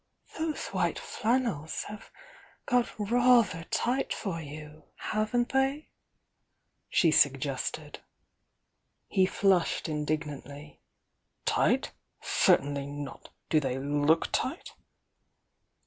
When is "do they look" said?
13.51-14.31